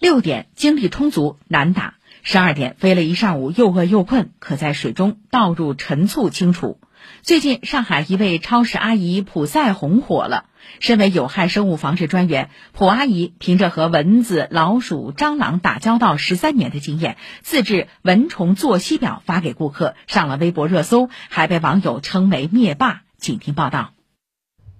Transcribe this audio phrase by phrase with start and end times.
[0.00, 6.80] 六点精力充足难打，十二点飞了一上午又饿又困，可在水中倒入陈醋清除。
[7.20, 10.46] 最近，上海一位超市阿姨普赛红火了。
[10.78, 23.02] 身为有害生物防治专员，普阿姨凭着和蚊子、老鼠、蟑螂打交道十三年的经验，自制蚊虫作息表发给顾客，上了微博热搜，还被网友称为“灭霸”。
[23.20, 23.92] 请听报道。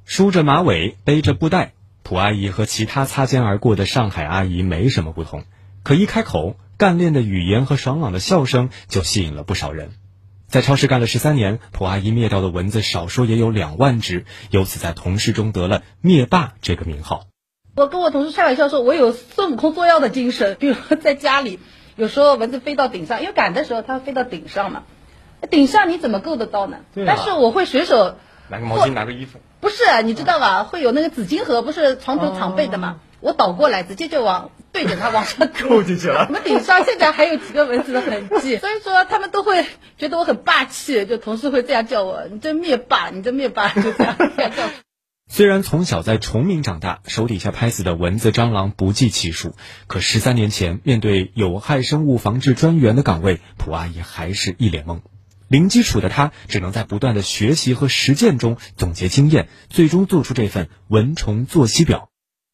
[0.07, 1.75] 梳着马尾，背着布袋，
[2.11, 5.45] 普阿姨和其他擦肩而过的上海阿姨没什么不同，
[5.85, 9.93] 可一开口，干练的语言和爽朗的笑声就吸引了不少人。
[10.49, 17.27] 在超市干了十三年，普阿姨灭掉的蚊子少说也有两万只，由此在同事中得了“灭霸”这个名号。
[17.77, 20.57] 我跟我同事开玩笑说，我有孙悟空捉妖的精神。
[20.59, 21.61] 比如说在家里，
[21.95, 24.83] 有时候蚊子飞到顶上，因为赶的时候它飞到顶上嘛，
[25.49, 26.79] 顶上你怎么够得到呢？
[27.07, 28.17] 但是我会随手
[28.49, 29.39] 拿个毛巾，拿个衣服。
[29.71, 30.65] 不是，你知道吧？
[30.65, 32.97] 会有那个纸巾盒，不是床头常备的嘛？
[33.21, 36.27] 我倒过来，直接就往对着它往上 扣进去了。
[36.29, 39.65] 我们顶上现在还有几个蚊子的痕迹，所以说他们都会
[39.97, 44.71] 觉得我很霸气，就同事会这样叫我：“你这灭霸，你这灭霸。”就这样叫。
[45.31, 49.55] 虽然从小在崇明长大，手底下拍死的蚊子、蟑螂不计其数，
[49.87, 55.03] 可十三年前面对有害生物防治专员的岗位，蒲阿姨还是一脸懵。
[55.51, 62.09] 零基础的他，只能在不断的学习和实践中总结经验，最终做出这份蚊虫作息表。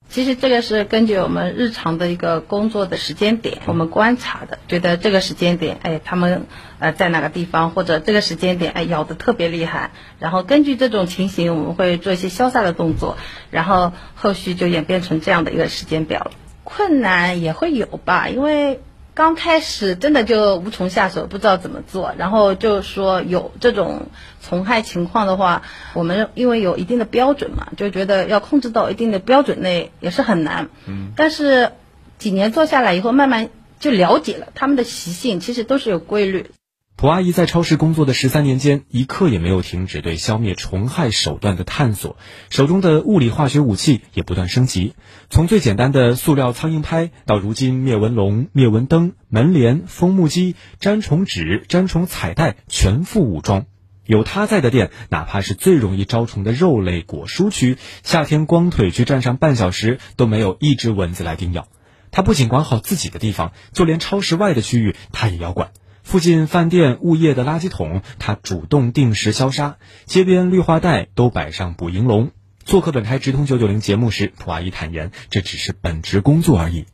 [0.09, 6.47] 其实这个是根据我们日常的一个工作的时间点，我们观察的，觉得这个时间点，哎，他们
[6.79, 13.19] 呃在哪个地方，或者这个时间点，哎咬的特别厉害，然后根据这种情形，我们会做一些消杀的动作，
[13.51, 16.31] 然后后续就演变成这样的一个时间表了。
[16.65, 18.81] 困难也会有吧，因为。
[19.17, 24.09] 刚开始真的就无从下手，不知道怎么做，然后就说有这种
[24.42, 25.62] 虫害情况的话，
[25.95, 30.69] 我们因为有一定的标准嘛，就觉得要控制到一定的标准内也是很难。
[30.84, 31.72] 嗯，但是
[32.19, 33.48] 几年做下来以后，慢慢
[33.81, 36.50] 就了解了他们的习性，其实都是有规律。
[36.99, 42.17] 蒲阿姨在超市工作的十三年间，一刻也没有停止对消灭虫害手段的探索，
[42.49, 44.95] 手中的物理化学武器也不断升级。
[45.29, 53.67] 从最简单的塑料苍蝇拍，到如今灭蚊笼、灭蚊灯、门帘、枫木机、粘虫纸、粘虫彩带，全副武装。
[54.06, 61.69] 有他在的店，哪怕是最容易招虫的肉类果蔬区，夏天光腿去站上半小时，都没有一只蚊子来叮咬。
[62.11, 65.73] 他不仅管好自己的地方，就连超市外的区域，他也要管。
[66.16, 72.31] 附近饭店、物业的垃圾桶，他主动定时消杀；街边绿化带都摆上捕蝇笼。
[72.65, 76.87] 做客本台直通九九零节目时，蒲阿姨坦言，这只是本职工作而已。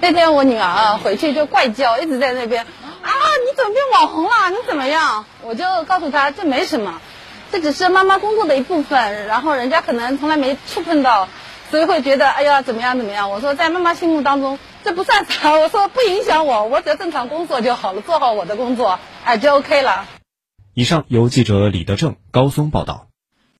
[0.00, 4.30] 那天我女儿回去就怪叫，一直在那边啊，你怎么变网红了？
[4.50, 5.24] 你怎么样？
[5.42, 7.00] 我就告诉她，这没什么，
[7.50, 11.28] 这只是妈妈工作的一部分，然后人家可能从来没触碰到。
[11.72, 13.30] 所以会觉得，哎呀，怎么样怎么样？
[13.30, 15.52] 我说，在妈妈心目当中，这不算啥。
[15.52, 20.06] 我说不影响我，我只要正常工作就好了，做好我的工作，哎，就 OK 了。
[20.74, 23.07] 以上由记者李德正、高松报道。